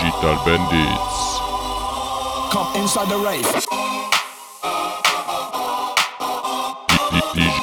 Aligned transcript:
Digital 0.00 0.36
Bandits. 0.46 1.16
Come 2.52 2.68
inside 2.80 3.08
the 3.08 3.18
rave. 3.18 3.42
Di- 6.88 7.02
di- 7.10 7.26
dig- 7.34 7.62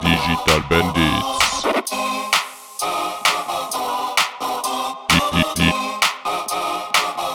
Digital 0.00 0.60
Bandits. 0.70 1.62
Di- 5.08 5.26
di- 5.32 5.48
di- 5.54 5.76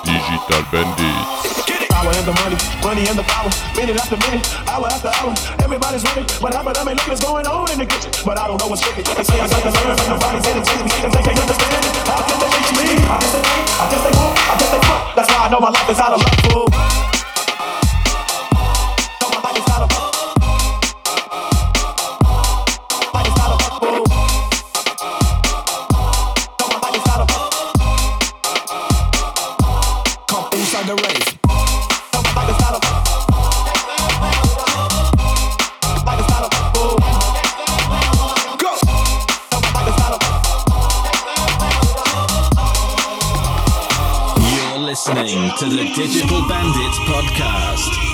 Digital 0.03 0.63
Bandits. 0.71 1.34
The 2.25 2.33
money, 2.41 2.57
money 2.81 3.05
and 3.05 3.13
the 3.13 3.21
power. 3.21 3.53
Minute 3.77 4.01
after 4.01 4.17
minute, 4.17 4.41
hour 4.65 4.89
after 4.89 5.13
hour. 5.21 5.29
Everybody's 5.61 6.01
running. 6.09 6.25
What 6.41 6.55
happened? 6.55 6.75
I 6.75 6.83
mean, 6.83 6.97
what's 7.05 7.21
going 7.21 7.45
on 7.45 7.69
in 7.69 7.77
the 7.77 7.85
kitchen. 7.85 8.09
But 8.25 8.39
I 8.39 8.47
don't 8.47 8.57
know 8.57 8.65
what's 8.65 8.81
tricking. 8.81 9.05
They 9.13 9.21
say 9.21 9.37
I'm 9.37 9.45
like 9.45 9.61
the 9.61 9.69
nerve 9.69 9.93
and 9.93 10.09
nobody's 10.09 10.41
entertaining 10.41 10.89
me. 10.89 10.95
Cause 11.05 11.13
they 11.13 11.21
can't 11.21 11.37
understand 11.37 11.85
it. 11.85 11.93
How 12.09 12.25
can 12.25 12.37
they 12.41 12.49
reach 12.49 12.71
me? 12.81 12.87
I 13.05 13.21
guess 13.21 13.29
they 13.29 13.45
won't. 13.45 13.61
I 13.69 13.85
guess 13.85 14.01
they 14.01 14.09
won't. 14.17 14.33
I 14.41 14.53
guess 14.57 14.71
they 14.73 14.81
won't. 14.89 15.03
That's 15.13 15.29
why 15.29 15.45
I 15.45 15.49
know 15.53 15.59
my 15.61 15.69
life 15.69 15.85
is 15.85 15.99
out 16.01 16.13
of 16.17 16.19
luck, 16.25 16.33
fool. 16.49 17.14
Digital 45.95 46.45
Bandits 46.45 46.99
podcast. 47.07 48.04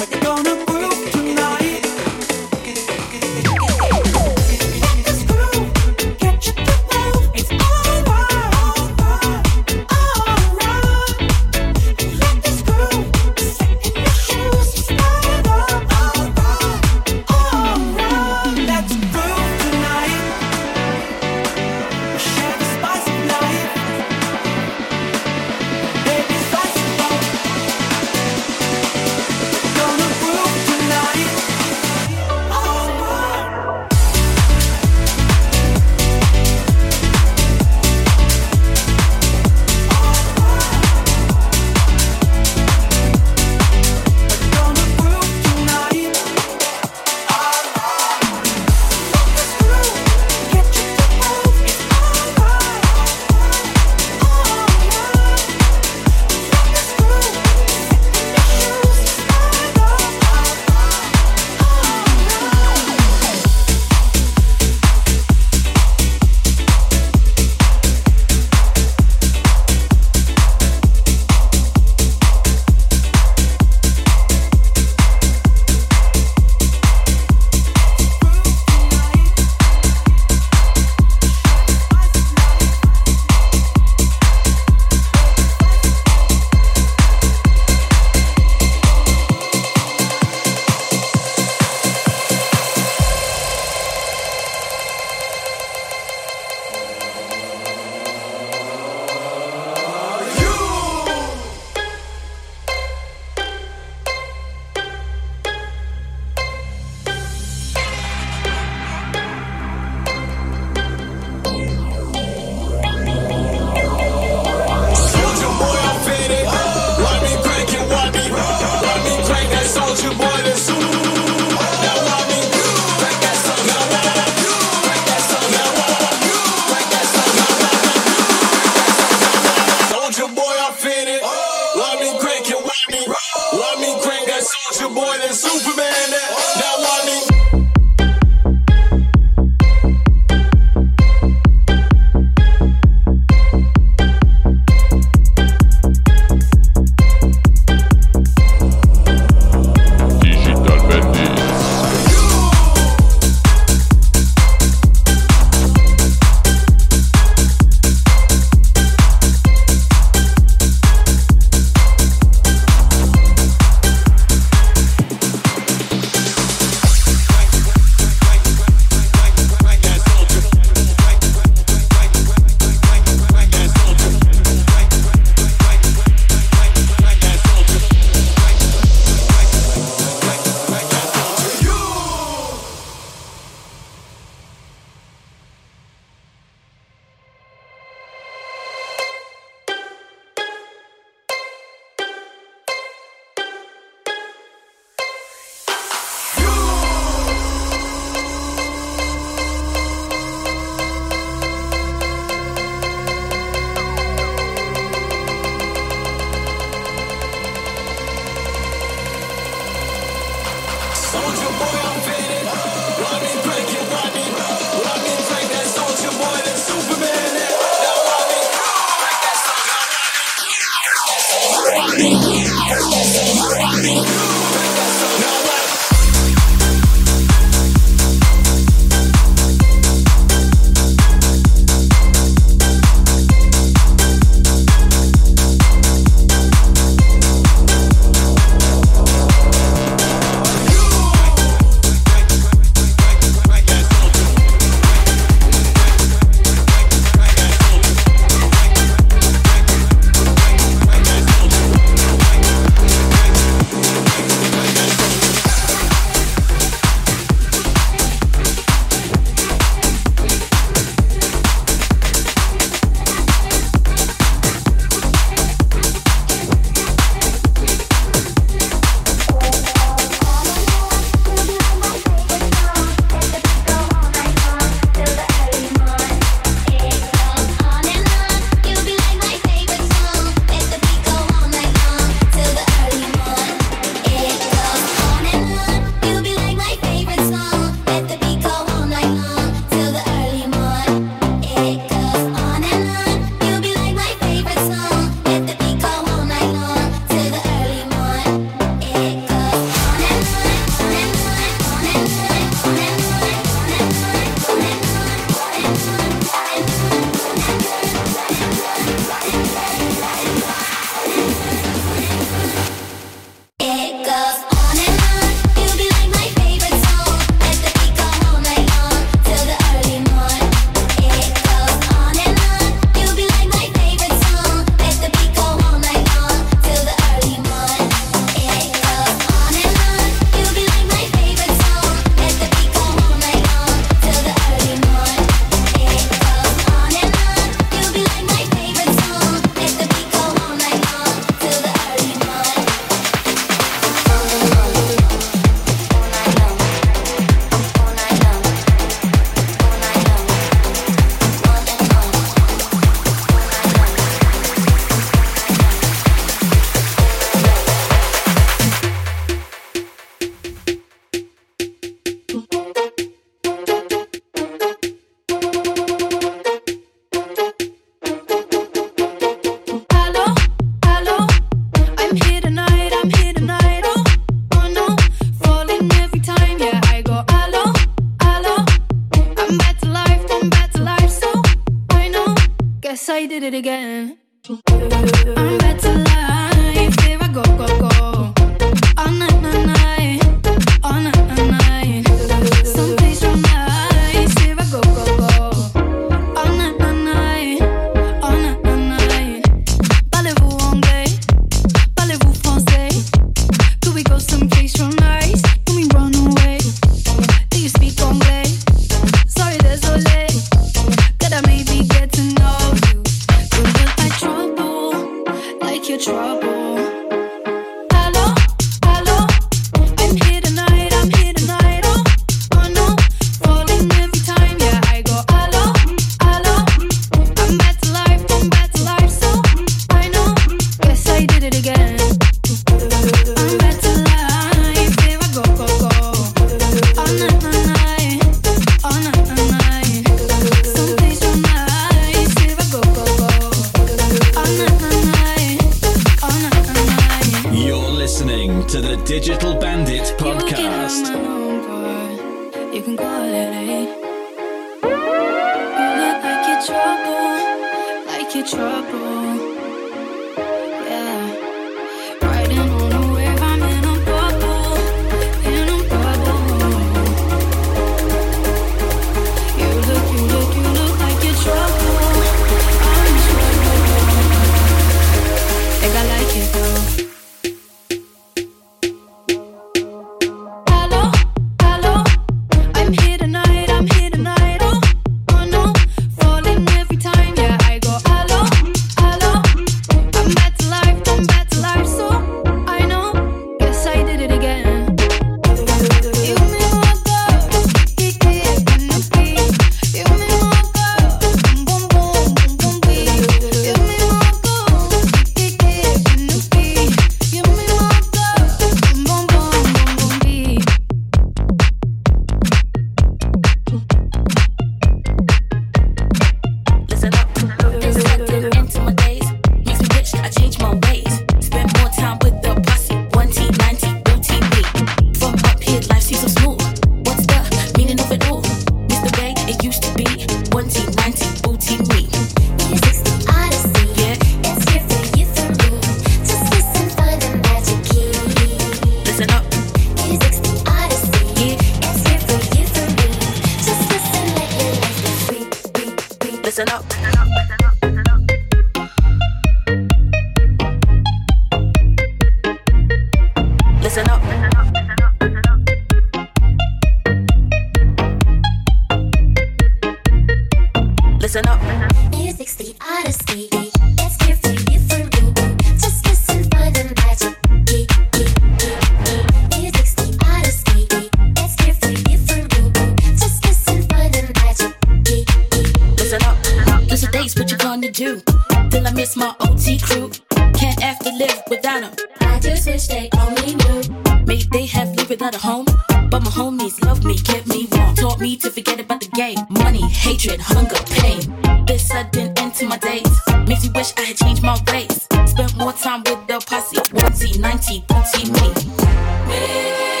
It's 579.11 579.17
my 579.17 579.35
OT 579.41 579.77
crew. 579.77 580.09
Can't 580.53 580.79
have 580.79 580.97
to 580.99 581.11
live 581.11 581.43
without 581.49 581.81
them. 581.81 581.93
I 582.21 582.39
just 582.39 582.65
wish 582.65 582.87
they 582.87 583.09
only 583.19 583.55
knew. 583.55 584.23
May 584.25 584.41
they 584.53 584.65
have 584.67 584.95
lived 584.95 585.09
without 585.09 585.35
a 585.35 585.37
home. 585.37 585.65
But 586.09 586.23
my 586.23 586.31
homies 586.31 586.81
love 586.85 587.03
me, 587.03 587.17
kept 587.17 587.45
me 587.47 587.67
warm. 587.73 587.93
Taught 587.95 588.21
me 588.21 588.37
to 588.37 588.49
forget 588.49 588.79
about 588.79 589.01
the 589.01 589.07
game. 589.07 589.37
Money, 589.49 589.81
hatred, 589.81 590.39
hunger, 590.39 590.81
pain. 590.91 591.19
This 591.65 591.89
sudden 591.89 592.31
end 592.37 592.55
to 592.55 592.67
my 592.67 592.77
days. 592.77 593.11
Makes 593.47 593.65
me 593.65 593.71
wish 593.75 593.91
I 593.97 594.01
had 594.03 594.15
changed 594.15 594.43
my 594.43 594.57
ways. 594.71 595.09
Spent 595.29 595.57
more 595.57 595.73
time 595.73 596.03
with 596.05 596.25
the 596.27 596.39
posse. 596.47 596.77
1T, 596.77 597.37
90, 597.37 597.83
30, 597.89 598.31
me. 598.31 600.00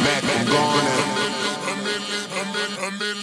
Mac 0.00 0.24
I'm 0.24 0.46
gone. 0.46 1.08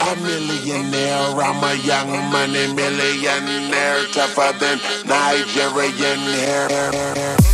A 0.02 0.16
millionaire, 0.22 1.42
I'm 1.42 1.64
a 1.64 1.74
young 1.84 2.12
money 2.32 2.68
millionaire, 2.74 4.06
tougher 4.14 4.54
than 4.60 4.80
Nigerian 5.06 6.20
hair. 6.20 7.45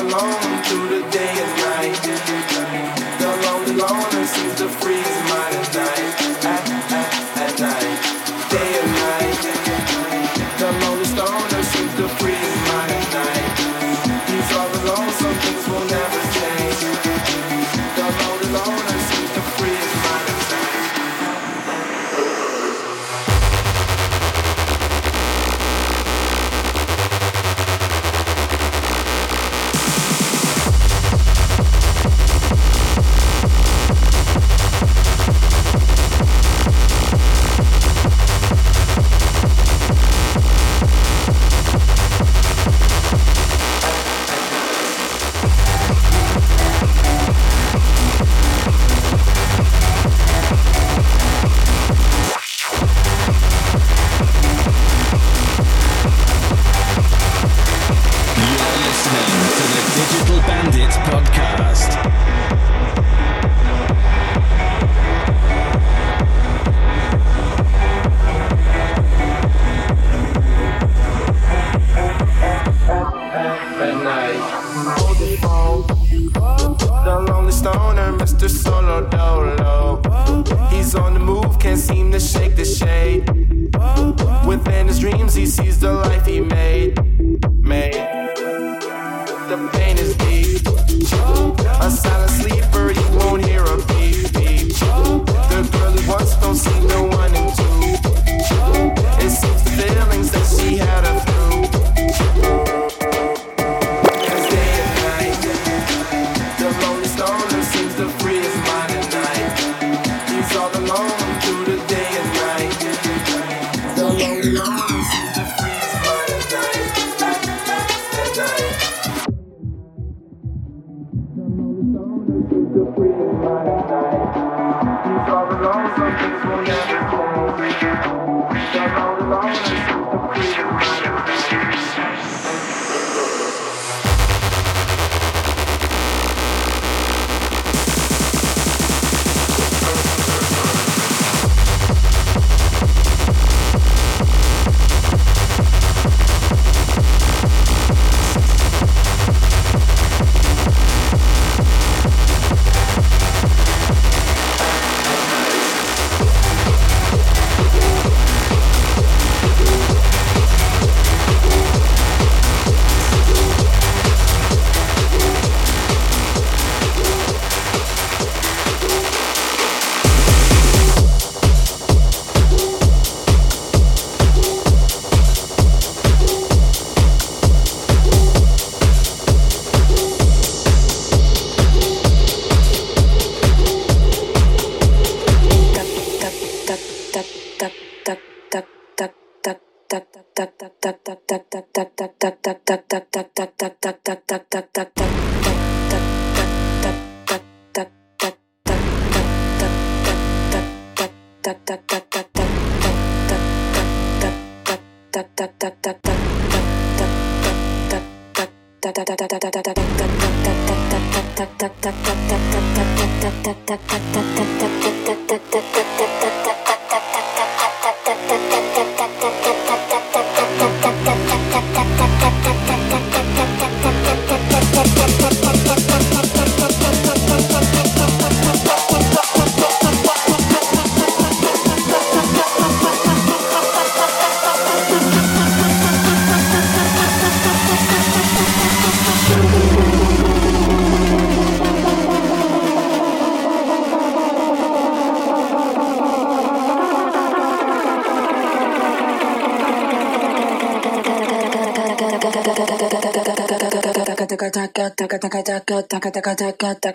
alone. 0.00 0.49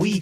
we 0.00 0.18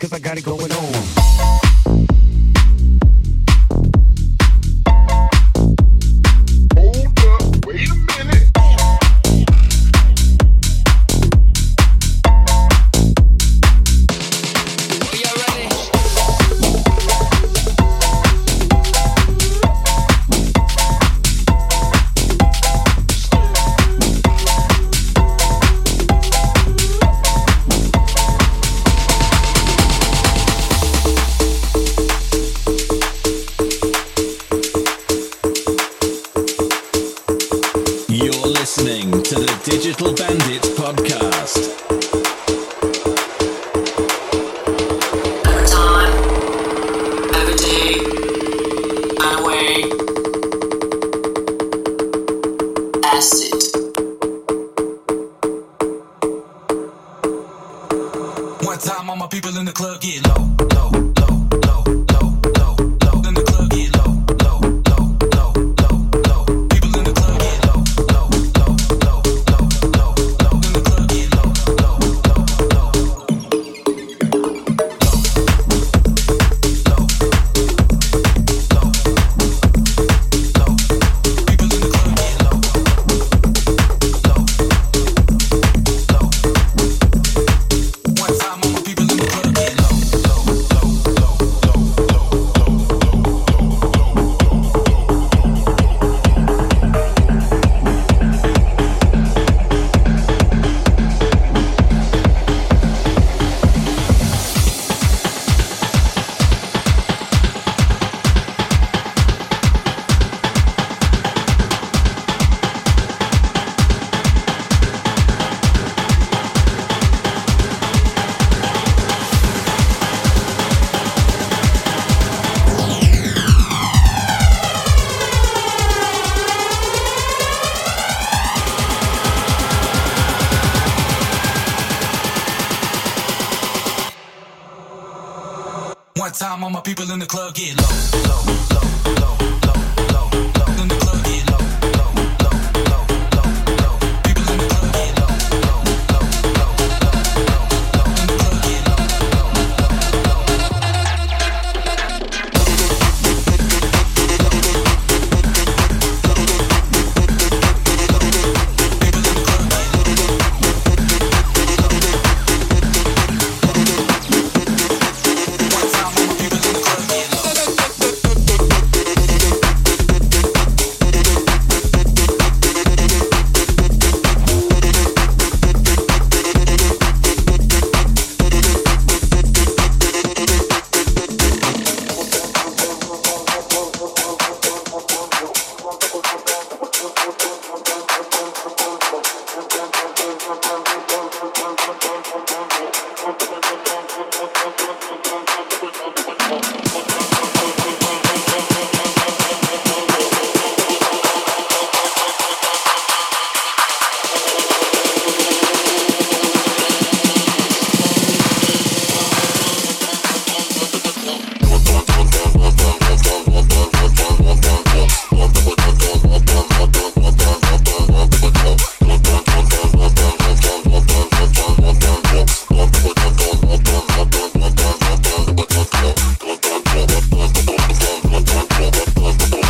love 229.28 229.38
the 229.38 229.56
boy. 229.56 229.67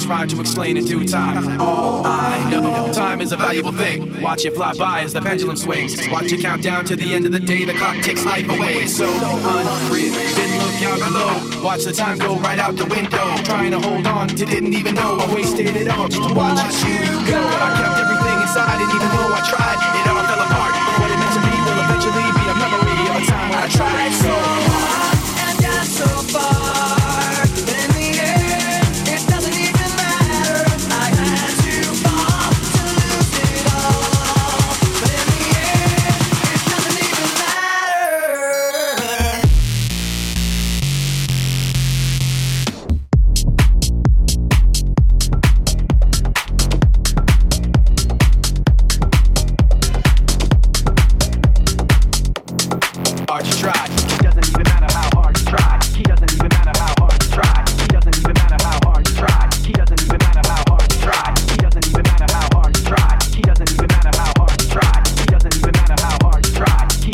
This 0.00 0.08
rhyme 0.08 0.28
to 0.28 0.40
explain 0.40 0.76
in 0.76 0.84
due 0.84 1.06
time. 1.06 1.60
All 1.60 2.06
I 2.06 2.50
know, 2.50 2.92
time 2.92 3.20
is 3.20 3.32
a 3.32 3.36
valuable 3.36 3.72
thing. 3.72 4.22
Watch 4.22 4.44
it 4.44 4.54
fly 4.54 4.72
by 4.74 5.00
as 5.02 5.12
the 5.12 5.20
pendulum 5.20 5.56
swings. 5.56 5.96
Watch 6.08 6.32
it 6.32 6.40
count 6.40 6.62
down 6.62 6.84
to 6.86 6.96
the 6.96 7.12
end 7.14 7.26
of 7.26 7.32
the 7.32 7.40
day. 7.40 7.64
The 7.64 7.74
clock 7.74 7.96
ticks 7.96 8.24
life 8.24 8.48
away. 8.48 8.86
So 8.86 9.06
unreal. 9.06 10.14
Didn't 10.14 10.58
look 10.58 10.82
out 10.88 10.98
below. 10.98 11.62
Watch 11.62 11.84
the 11.84 11.92
time 11.92 12.18
go 12.18 12.36
right 12.36 12.58
out 12.58 12.76
the 12.76 12.86
window. 12.86 13.36
Trying 13.44 13.72
to 13.72 13.80
hold 13.80 14.06
on 14.06 14.28
to 14.28 14.46
didn't 14.46 14.74
even 14.74 14.94
know 14.94 15.18
I 15.18 15.34
wasted 15.34 15.76
it 15.76 15.88
all 15.88 16.08
just 16.08 16.28
to 16.28 16.34
watch 16.34 16.58
you 16.84 16.98
go. 17.28 17.40
I 17.40 17.68
kept 17.76 17.98
everything 18.00 18.40
inside, 18.40 18.80
and 18.80 18.90
even 18.96 19.08
though 19.08 19.30
I 19.36 19.40
tried, 19.48 20.00
it 20.00 20.09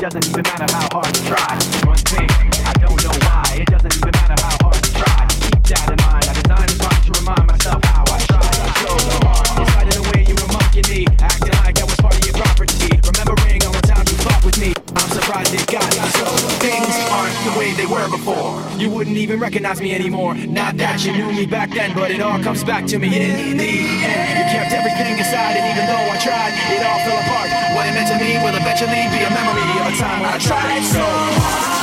doesn't 0.06 0.30
even 0.30 0.42
matter 0.44 0.70
how 0.70 0.86
hard 0.94 1.10
you 1.18 1.24
try. 1.26 1.50
I 1.50 2.72
don't 2.78 2.94
know 3.02 3.10
why. 3.26 3.42
It 3.58 3.66
doesn't 3.66 3.90
even 3.90 4.12
matter 4.14 4.38
how 4.38 4.54
hard 4.62 4.78
you 4.86 4.94
try. 5.02 5.26
Keep 5.50 5.66
that 5.66 5.90
in 5.90 5.98
mind. 6.06 6.30
I 6.30 6.62
rhyme 6.78 7.02
to 7.02 7.12
remind 7.18 7.46
myself 7.50 7.82
how 7.90 8.06
I 8.06 8.18
tried. 8.22 8.54
So 8.86 8.94
hard. 9.26 9.90
The 9.90 10.02
way 10.14 10.22
you 10.22 10.36
me, 10.94 11.10
acting 11.18 11.58
like 11.58 11.82
was 11.82 11.98
part 11.98 12.14
of 12.14 12.22
your 12.22 12.38
property. 12.38 12.86
Remembering 13.02 13.58
all 13.66 13.74
the 13.74 13.82
times 13.82 14.06
you 14.14 14.18
with 14.46 14.58
me. 14.62 14.70
I'm 14.94 15.10
surprised 15.10 15.50
it 15.50 15.66
got 15.66 15.90
so. 15.90 16.26
Things 16.62 16.94
aren't 17.10 17.34
the 17.42 17.58
way 17.58 17.74
they 17.74 17.90
were 17.90 18.06
before. 18.06 18.62
You 18.78 18.90
wouldn't 18.94 19.18
even 19.18 19.40
recognize 19.40 19.82
me 19.82 19.90
anymore. 19.90 20.38
Not 20.38 20.76
that 20.76 21.02
you 21.02 21.18
knew 21.18 21.34
me 21.34 21.46
back 21.46 21.74
then, 21.74 21.98
but 21.98 22.12
it 22.12 22.22
all 22.22 22.38
comes 22.46 22.62
back 22.62 22.86
to 22.94 22.98
me 23.02 23.10
in 23.10 23.58
the 23.58 23.74
end. 24.06 24.38
You 24.38 24.44
kept 24.54 24.70
everything 24.70 25.18
inside, 25.18 25.58
and 25.58 25.66
even 25.66 25.82
though 25.90 26.14
I 26.14 26.16
tried, 26.22 26.54
it 26.54 26.82
all 26.86 27.00
fell 27.02 27.18
apart. 27.26 27.65
Meant 27.96 28.08
to 28.08 28.18
me 28.18 28.36
will 28.36 28.54
eventually 28.54 29.08
be 29.08 29.24
a 29.24 29.30
memory 29.30 29.62
of 29.80 29.86
a 29.86 29.96
time 29.96 30.20
when 30.20 30.28
I 30.28 30.36
tried 30.36 30.84
so 30.84 31.00
hard. 31.00 31.75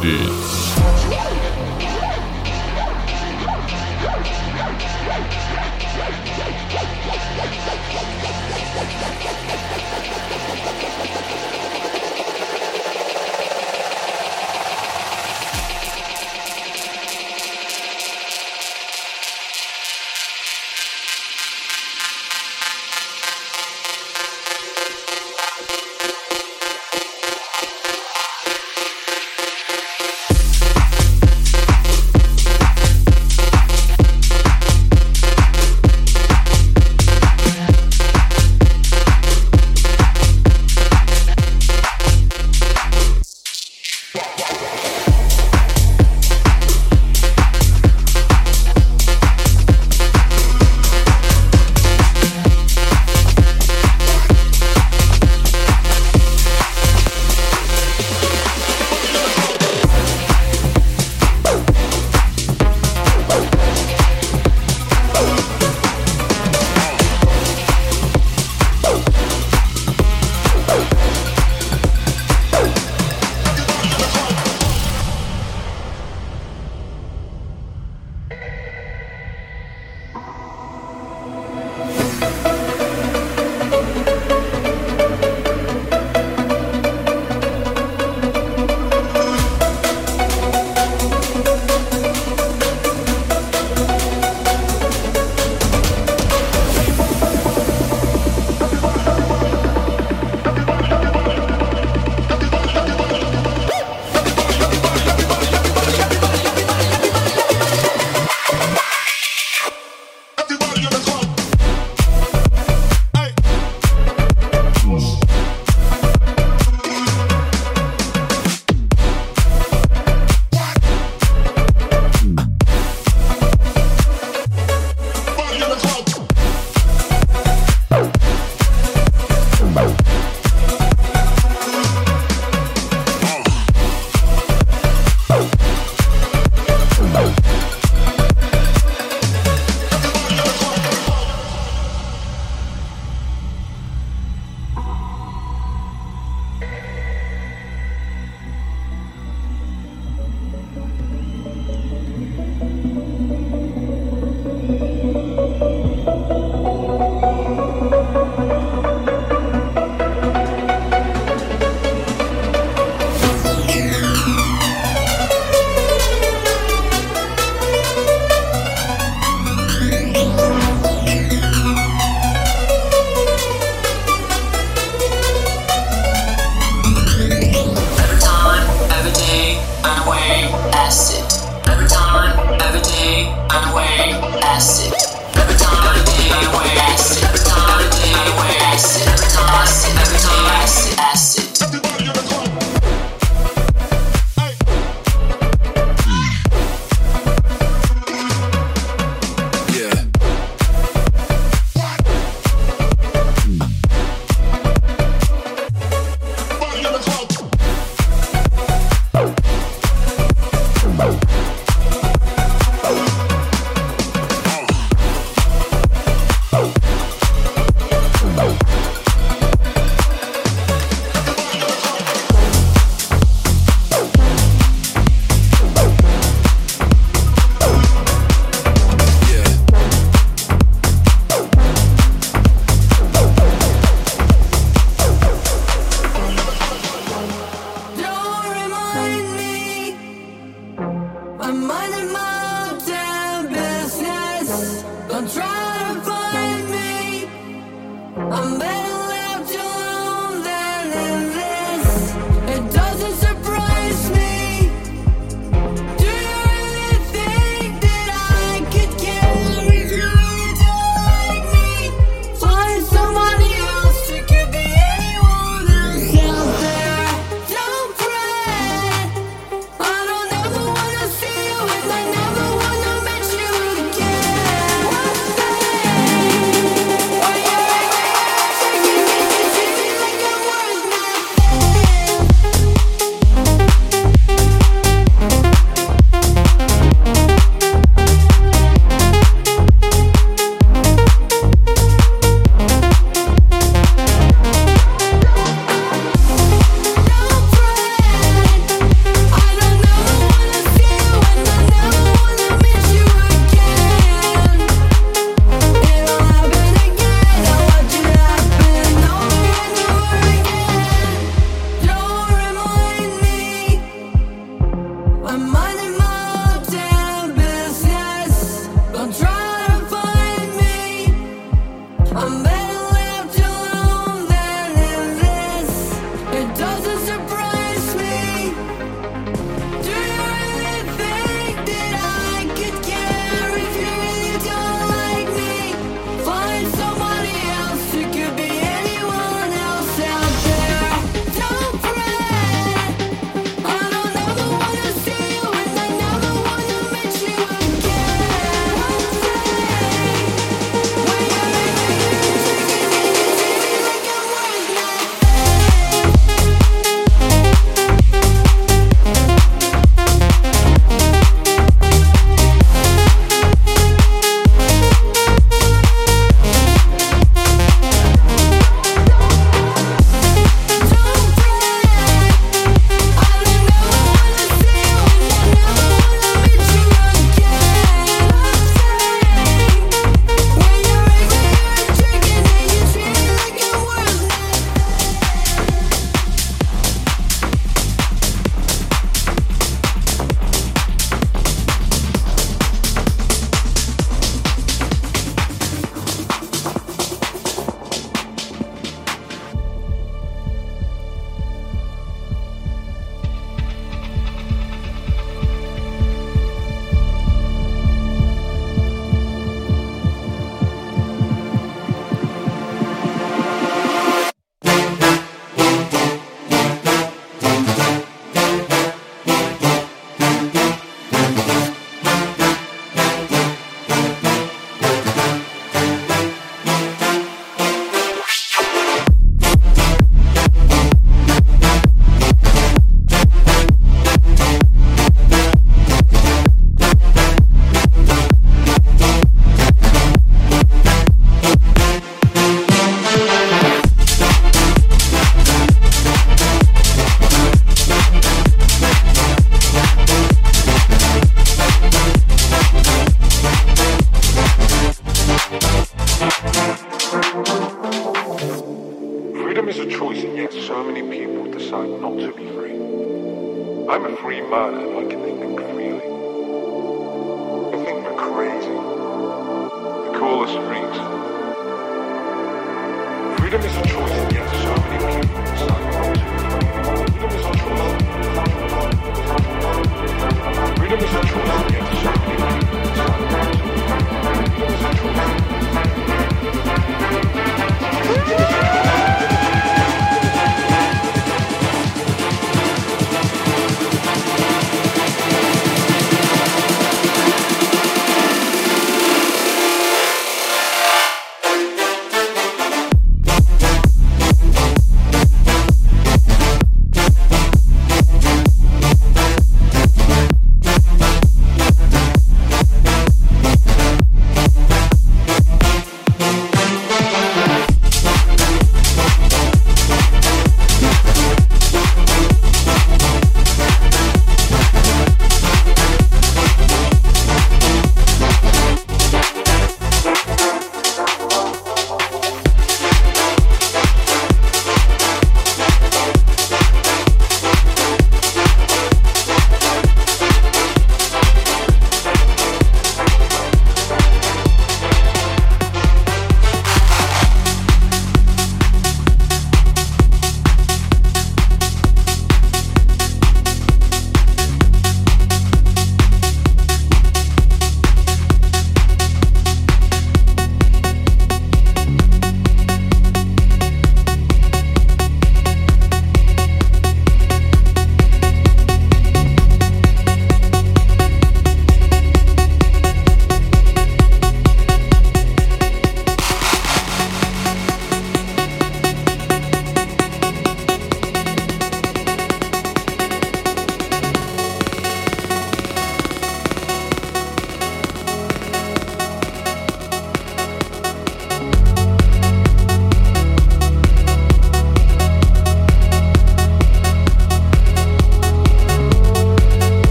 Bandits. 0.00 0.57